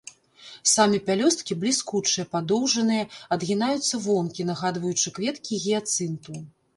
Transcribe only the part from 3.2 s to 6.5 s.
адгінаюцца вонкі, нагадваючы кветкі гіяцынту.